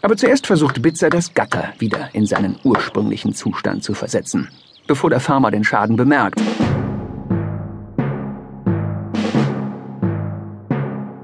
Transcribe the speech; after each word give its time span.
Aber 0.00 0.16
zuerst 0.16 0.46
versucht 0.46 0.80
Bitzer, 0.80 1.10
das 1.10 1.34
Gatter 1.34 1.72
wieder 1.78 2.10
in 2.12 2.24
seinen 2.24 2.56
ursprünglichen 2.62 3.34
Zustand 3.34 3.82
zu 3.82 3.94
versetzen, 3.94 4.48
bevor 4.86 5.10
der 5.10 5.20
Farmer 5.20 5.50
den 5.50 5.64
Schaden 5.64 5.96
bemerkt. 5.96 6.40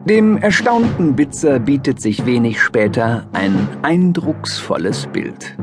Dem 0.07 0.37
erstaunten 0.37 1.17
Bitzer 1.17 1.59
bietet 1.59 2.01
sich 2.01 2.27
wenig 2.27 2.61
später 2.61 3.27
ein 3.33 3.69
eindrucksvolles 3.83 5.07
Bild. 5.07 5.57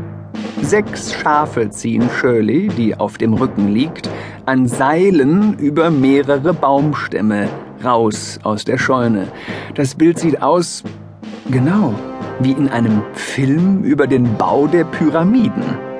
Sechs 0.64 1.14
Schafe 1.14 1.70
ziehen 1.70 2.09
Shirley, 2.20 2.70
die 2.70 2.96
auf 2.96 3.18
dem 3.18 3.34
Rücken 3.34 3.71
liegt, 3.71 4.09
an 4.46 4.68
Seilen 4.68 5.59
über 5.59 5.91
mehrere 5.91 6.54
Baumstämme 6.54 7.50
raus 7.84 8.39
aus 8.41 8.64
der 8.64 8.80
Scheune. 8.80 9.28
Das 9.76 9.94
Bild 9.94 10.18
sieht 10.18 10.41
aus, 10.41 10.84
genau, 11.52 11.94
wie 12.40 12.52
in 12.52 12.70
einem 12.70 13.03
Film 13.13 13.84
über 13.84 14.08
den 14.08 14.38
Bau 14.38 14.67
der 14.67 14.85
Pyramiden. 14.85 15.91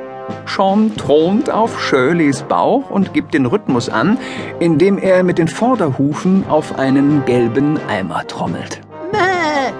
Sean 0.46 0.96
thront 0.98 1.50
auf 1.50 1.82
Shirleys 1.82 2.44
Bauch 2.44 2.90
und 2.90 3.14
gibt 3.14 3.34
den 3.34 3.46
Rhythmus 3.46 3.90
an, 3.90 4.18
indem 4.60 4.98
er 4.98 5.24
mit 5.24 5.38
den 5.38 5.48
Vorderhufen 5.48 6.46
auf 6.48 6.78
einen 6.78 7.26
gelben 7.26 7.80
Eimer 7.88 8.26
trommelt. 8.28 8.82
Mäh. 9.12 9.72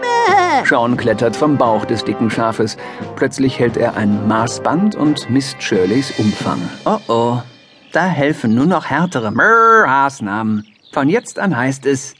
Mäh. 0.00 0.64
Sean 0.64 0.96
klettert 0.96 1.36
vom 1.36 1.56
Bauch 1.56 1.84
des 1.84 2.04
dicken 2.04 2.30
Schafes. 2.30 2.76
Plötzlich 3.16 3.58
hält 3.58 3.76
er 3.76 3.96
ein 3.96 4.26
Maßband 4.28 4.94
und 4.94 5.30
misst 5.30 5.62
Shirleys 5.62 6.18
Umfang. 6.18 6.60
Oh 6.84 6.98
oh, 7.08 7.38
da 7.92 8.04
helfen 8.04 8.54
nur 8.54 8.66
noch 8.66 8.86
härtere 8.86 9.30
Maßnahmen. 9.30 10.66
Von 10.92 11.08
jetzt 11.08 11.38
an 11.38 11.56
heißt 11.56 11.86
es 11.86 12.14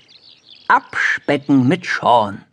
Abspecken 0.69 1.69
mit 1.69 1.85
Sean. 1.85 2.45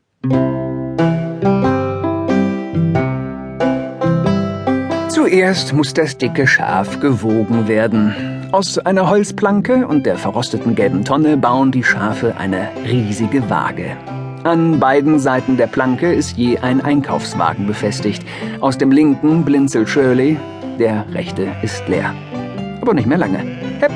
Zuerst 5.19 5.73
muss 5.73 5.93
das 5.93 6.17
dicke 6.17 6.47
Schaf 6.47 7.01
gewogen 7.01 7.67
werden. 7.67 8.47
Aus 8.53 8.79
einer 8.79 9.09
Holzplanke 9.09 9.85
und 9.85 10.05
der 10.05 10.17
verrosteten 10.17 10.75
gelben 10.75 11.03
Tonne 11.03 11.35
bauen 11.35 11.73
die 11.73 11.83
Schafe 11.83 12.37
eine 12.37 12.69
riesige 12.85 13.49
Waage. 13.49 13.97
An 14.45 14.79
beiden 14.79 15.19
Seiten 15.19 15.57
der 15.57 15.67
Planke 15.67 16.13
ist 16.13 16.37
je 16.37 16.59
ein 16.59 16.79
Einkaufswagen 16.79 17.67
befestigt. 17.67 18.23
Aus 18.61 18.77
dem 18.77 18.91
linken 18.91 19.43
blinzelt 19.43 19.89
Shirley, 19.89 20.37
der 20.79 21.05
rechte 21.11 21.49
ist 21.63 21.85
leer. 21.89 22.13
Aber 22.81 22.93
nicht 22.93 23.05
mehr 23.05 23.17
lange. 23.17 23.39
Hepp, 23.81 23.91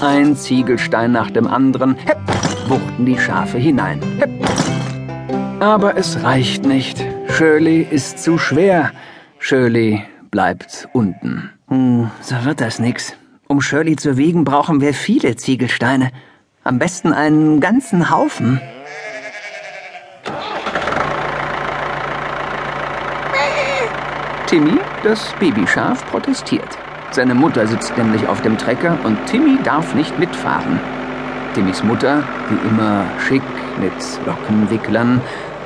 ein 0.00 0.36
Ziegelstein 0.36 1.10
nach 1.10 1.32
dem 1.32 1.48
anderen. 1.48 1.96
Hepp, 1.96 2.20
wuchten 2.68 3.04
die 3.04 3.18
Schafe 3.18 3.58
hinein. 3.58 4.00
Hepp. 4.20 4.30
Aber 5.58 5.96
es 5.96 6.22
reicht 6.22 6.64
nicht. 6.64 7.04
Shirley 7.30 7.84
ist 7.90 8.20
zu 8.20 8.38
schwer. 8.38 8.92
Shirley 9.40 10.04
bleibt 10.30 10.88
unten. 10.92 11.50
Hm, 11.68 12.10
so 12.20 12.44
wird 12.44 12.60
das 12.60 12.78
nix. 12.78 13.14
Um 13.46 13.60
Shirley 13.60 13.96
zu 13.96 14.16
wiegen, 14.16 14.44
brauchen 14.44 14.80
wir 14.80 14.94
viele 14.94 15.36
Ziegelsteine. 15.36 16.10
Am 16.64 16.78
besten 16.78 17.12
einen 17.12 17.60
ganzen 17.60 18.10
Haufen. 18.10 18.60
Timmy, 24.46 24.78
das 25.02 25.34
Babyschaf, 25.40 26.04
protestiert. 26.10 26.78
Seine 27.10 27.34
Mutter 27.34 27.66
sitzt 27.66 27.96
nämlich 27.96 28.26
auf 28.26 28.42
dem 28.42 28.58
Trecker 28.58 28.98
und 29.04 29.18
Timmy 29.26 29.58
darf 29.62 29.94
nicht 29.94 30.18
mitfahren. 30.18 30.80
Timmys 31.54 31.82
Mutter, 31.82 32.22
wie 32.48 32.68
immer 32.68 33.06
schick 33.26 33.42
mit 33.80 33.92
Lockenwicklern, 34.26 35.20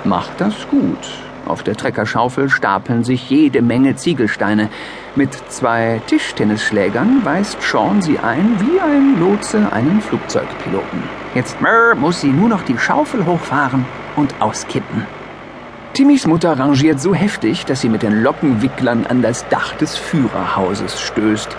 macht 0.05 0.41
das 0.41 0.69
gut 0.69 1.09
auf 1.47 1.63
der 1.63 1.77
Treckerschaufel 1.77 2.49
stapeln 2.49 3.05
sich 3.05 3.29
jede 3.31 3.63
Menge 3.63 3.97
Ziegelsteine. 3.97 4.69
Mit 5.15 5.35
zwei 5.49 6.01
Tischtennisschlägern 6.07 7.25
weist 7.25 7.61
Sean 7.63 8.01
sie 8.03 8.19
ein 8.19 8.57
wie 8.61 8.81
ein 8.81 9.21
Lotse 9.21 9.73
einen 9.73 10.01
Flugzeugpiloten. 10.01 11.03
Jetzt 11.35 11.57
muss 11.97 12.21
sie 12.21 12.31
nur 12.31 12.49
noch 12.49 12.63
die 12.63 12.79
Schaufel 12.79 13.27
hochfahren 13.27 13.85
und 14.17 14.35
auskippen. 14.41 15.07
Timmys 15.95 16.27
Mutter 16.27 16.59
rangiert 16.59 17.01
so 17.01 17.15
heftig, 17.15 17.67
dass 17.67 17.83
sie 17.83 17.91
mit 17.91 18.03
den 18.03 18.23
Lockenwicklern 18.23 19.07
an 19.07 19.21
das 19.21 19.47
Dach 19.49 19.75
des 19.77 19.97
Führerhauses 19.97 20.99
stößt. 21.01 21.55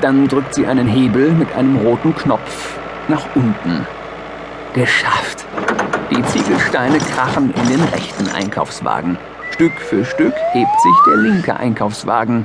Dann 0.00 0.26
drückt 0.26 0.54
sie 0.54 0.66
einen 0.66 0.88
Hebel 0.88 1.30
mit 1.30 1.54
einem 1.54 1.76
roten 1.76 2.14
Knopf 2.14 2.78
nach 3.08 3.24
unten. 3.36 3.86
Geschafft. 4.74 5.46
Die 6.10 6.22
Ziegelsteine 6.22 6.98
krachen 6.98 7.54
in 7.54 7.68
den 7.68 7.82
rechten 7.82 8.28
Einkaufswagen. 8.28 9.18
Stück 9.56 9.80
für 9.80 10.04
Stück 10.04 10.34
hebt 10.52 10.80
sich 10.82 10.94
der 11.06 11.16
linke 11.16 11.56
Einkaufswagen 11.56 12.44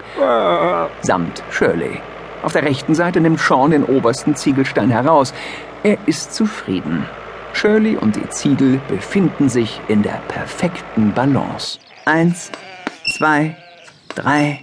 samt 1.02 1.44
Shirley. 1.52 2.00
Auf 2.42 2.54
der 2.54 2.64
rechten 2.64 2.96
Seite 2.96 3.20
nimmt 3.20 3.42
Sean 3.42 3.72
den 3.72 3.84
obersten 3.84 4.34
Ziegelstein 4.34 4.90
heraus. 4.90 5.34
Er 5.84 5.98
ist 6.06 6.34
zufrieden. 6.34 7.06
Shirley 7.52 7.98
und 7.98 8.16
die 8.16 8.30
Ziegel 8.30 8.80
befinden 8.88 9.50
sich 9.50 9.82
in 9.90 10.04
der 10.04 10.22
perfekten 10.30 11.12
Balance. 11.12 11.80
Eins, 12.06 12.50
zwei, 13.18 13.58
drei, 14.16 14.62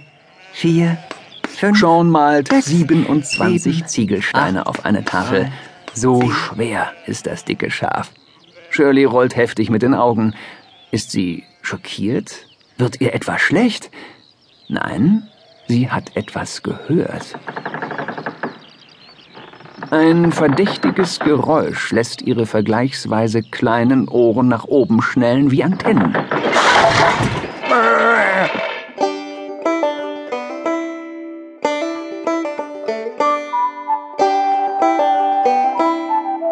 vier, 0.51 0.97
fünf. 1.47 1.77
Sean 1.77 2.09
malt 2.09 2.47
sechs, 2.47 2.65
27 2.65 3.61
sieben, 3.61 3.87
Ziegelsteine 3.87 4.61
acht, 4.61 4.67
auf 4.69 4.85
eine 4.85 5.05
Tafel. 5.05 5.51
So 5.93 6.27
schwer 6.31 6.93
ist 7.05 7.27
das 7.27 7.45
dicke 7.45 7.69
Schaf. 7.69 8.09
Shirley 8.71 9.05
rollt 9.05 9.35
heftig 9.35 9.69
mit 9.69 9.83
den 9.83 9.93
Augen. 9.93 10.33
Ist 10.91 11.11
sie 11.11 11.43
schockiert? 11.69 12.47
Wird 12.77 12.99
ihr 12.99 13.13
etwas 13.13 13.41
schlecht? 13.41 13.91
Nein, 14.69 15.27
sie 15.67 15.91
hat 15.91 16.15
etwas 16.15 16.63
gehört. 16.63 17.37
Ein 19.91 20.31
verdächtiges 20.31 21.19
Geräusch 21.19 21.91
lässt 21.91 22.23
ihre 22.23 22.47
vergleichsweise 22.47 23.43
kleinen 23.43 24.07
Ohren 24.07 24.47
nach 24.47 24.65
oben 24.65 25.01
schnellen 25.03 25.51
wie 25.51 25.63
Antennen. 25.63 26.15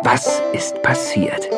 Was 0.03 0.41
ist 0.53 0.81
passiert? 0.83 1.49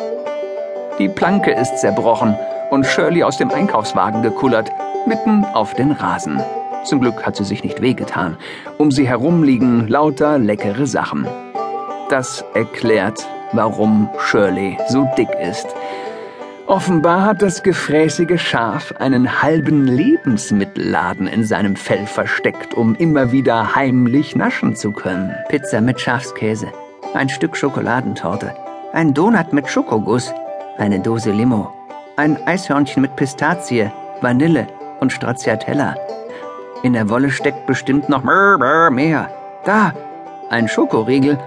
Die 0.98 1.08
Planke 1.08 1.52
ist 1.52 1.78
zerbrochen 1.78 2.36
und 2.70 2.86
Shirley 2.86 3.22
aus 3.22 3.36
dem 3.36 3.50
Einkaufswagen 3.50 4.22
gekullert, 4.22 4.70
mitten 5.06 5.44
auf 5.44 5.74
den 5.74 5.92
Rasen. 5.92 6.40
Zum 6.84 7.00
Glück 7.00 7.26
hat 7.26 7.36
sie 7.36 7.44
sich 7.44 7.62
nicht 7.62 7.82
wehgetan. 7.82 8.36
Um 8.78 8.90
sie 8.90 9.06
herum 9.06 9.42
liegen 9.42 9.86
lauter 9.88 10.38
leckere 10.38 10.86
Sachen. 10.86 11.26
Das 12.08 12.44
erklärt, 12.54 13.26
warum 13.52 14.08
Shirley 14.18 14.78
so 14.88 15.08
dick 15.16 15.28
ist. 15.40 15.66
Offenbar 16.66 17.24
hat 17.24 17.42
das 17.42 17.64
gefräßige 17.64 18.40
Schaf 18.40 18.94
einen 18.98 19.42
halben 19.42 19.86
Lebensmittelladen 19.86 21.26
in 21.26 21.44
seinem 21.44 21.74
Fell 21.74 22.06
versteckt, 22.06 22.74
um 22.74 22.94
immer 22.94 23.32
wieder 23.32 23.74
heimlich 23.74 24.36
naschen 24.36 24.76
zu 24.76 24.92
können. 24.92 25.34
Pizza 25.48 25.80
mit 25.80 26.00
Schafskäse, 26.00 26.68
ein 27.12 27.28
Stück 27.28 27.56
Schokoladentorte, 27.56 28.54
ein 28.92 29.14
Donut 29.14 29.52
mit 29.52 29.68
Schokoguss, 29.68 30.32
eine 30.78 31.00
Dose 31.00 31.32
Limo, 31.32 31.72
ein 32.20 32.36
Eishörnchen 32.46 33.00
mit 33.00 33.16
Pistazie, 33.16 33.90
Vanille 34.20 34.66
und 35.00 35.10
Stracciatella. 35.10 35.96
In 36.82 36.92
der 36.92 37.08
Wolle 37.08 37.30
steckt 37.30 37.66
bestimmt 37.66 38.10
noch 38.10 38.22
mehr. 38.22 39.30
Da, 39.64 39.94
ein 40.50 40.68
Schokoriegel, 40.68 41.38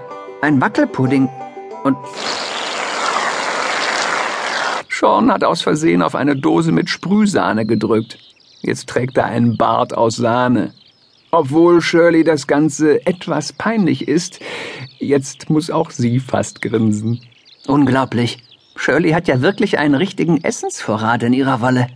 ein 0.42 0.60
Wackelpudding 0.60 1.28
und... 1.84 1.96
Sean 4.90 5.30
hat 5.30 5.44
aus 5.44 5.62
Versehen 5.62 6.02
auf 6.02 6.16
eine 6.16 6.34
Dose 6.34 6.72
mit 6.72 6.90
Sprühsahne 6.90 7.66
gedrückt. 7.66 8.18
Jetzt 8.60 8.88
trägt 8.88 9.16
er 9.16 9.26
einen 9.26 9.56
Bart 9.56 9.96
aus 9.96 10.16
Sahne. 10.16 10.72
Obwohl 11.30 11.82
Shirley 11.82 12.24
das 12.24 12.48
Ganze 12.48 13.06
etwas 13.06 13.52
peinlich 13.52 14.08
ist, 14.08 14.40
jetzt 14.98 15.50
muss 15.50 15.70
auch 15.70 15.92
sie 15.92 16.18
fast 16.18 16.62
grinsen. 16.62 17.20
Unglaublich. 17.68 18.38
Shirley 18.76 19.12
hat 19.12 19.28
ja 19.28 19.40
wirklich 19.40 19.78
einen 19.78 19.94
richtigen 19.94 20.42
Essensvorrat 20.42 21.22
in 21.22 21.32
ihrer 21.32 21.60
Wolle. 21.60 21.86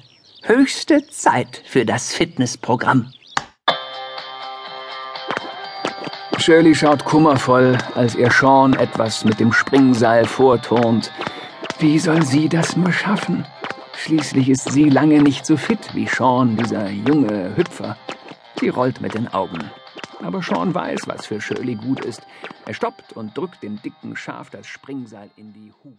Höchste 0.42 1.06
Zeit 1.08 1.62
für 1.66 1.84
das 1.84 2.14
Fitnessprogramm. 2.14 3.12
Shirley 6.38 6.74
schaut 6.74 7.04
kummervoll, 7.04 7.76
als 7.94 8.14
ihr 8.14 8.30
Sean 8.30 8.72
etwas 8.72 9.24
mit 9.24 9.40
dem 9.40 9.52
Springseil 9.52 10.24
vorturnt. 10.24 11.12
Wie 11.78 11.98
soll 11.98 12.24
sie 12.24 12.48
das 12.48 12.76
nur 12.76 12.92
schaffen? 12.92 13.44
Schließlich 13.96 14.48
ist 14.48 14.72
sie 14.72 14.88
lange 14.88 15.20
nicht 15.20 15.44
so 15.44 15.56
fit 15.56 15.94
wie 15.94 16.06
Sean, 16.06 16.56
dieser 16.56 16.88
junge 16.88 17.54
Hüpfer. 17.56 17.96
Sie 18.60 18.68
rollt 18.68 19.00
mit 19.00 19.14
den 19.14 19.28
Augen. 19.28 19.70
Aber 20.22 20.40
Sean 20.42 20.74
weiß, 20.74 21.02
was 21.06 21.26
für 21.26 21.40
Shirley 21.40 21.74
gut 21.74 22.04
ist. 22.04 22.22
Er 22.64 22.74
stoppt 22.74 23.12
und 23.12 23.36
drückt 23.36 23.62
dem 23.62 23.82
dicken 23.82 24.16
Schaf 24.16 24.50
das 24.50 24.66
Springseil 24.66 25.30
in 25.36 25.52
die 25.52 25.72
Hufe. 25.84 25.98